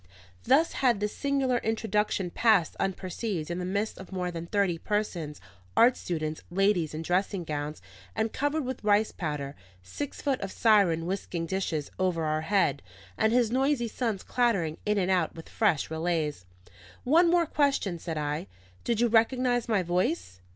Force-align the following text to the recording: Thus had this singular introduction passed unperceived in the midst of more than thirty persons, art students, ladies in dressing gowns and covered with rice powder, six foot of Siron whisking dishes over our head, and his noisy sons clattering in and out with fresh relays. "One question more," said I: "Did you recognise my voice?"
Thus 0.45 0.71
had 0.73 0.99
this 0.99 1.15
singular 1.15 1.59
introduction 1.59 2.31
passed 2.31 2.75
unperceived 2.79 3.51
in 3.51 3.59
the 3.59 3.65
midst 3.65 3.99
of 3.99 4.11
more 4.11 4.31
than 4.31 4.47
thirty 4.47 4.79
persons, 4.79 5.39
art 5.77 5.95
students, 5.95 6.41
ladies 6.49 6.95
in 6.95 7.03
dressing 7.03 7.43
gowns 7.43 7.83
and 8.15 8.33
covered 8.33 8.65
with 8.65 8.83
rice 8.83 9.11
powder, 9.11 9.55
six 9.83 10.19
foot 10.19 10.41
of 10.41 10.51
Siron 10.51 11.03
whisking 11.05 11.45
dishes 11.45 11.91
over 11.99 12.23
our 12.25 12.41
head, 12.41 12.81
and 13.15 13.31
his 13.31 13.51
noisy 13.51 13.87
sons 13.87 14.23
clattering 14.23 14.79
in 14.87 14.97
and 14.97 15.11
out 15.11 15.35
with 15.35 15.47
fresh 15.47 15.91
relays. 15.91 16.45
"One 17.03 17.29
question 17.45 17.93
more," 17.93 17.99
said 17.99 18.17
I: 18.17 18.47
"Did 18.83 19.01
you 19.01 19.07
recognise 19.07 19.69
my 19.69 19.83
voice?" 19.83 20.41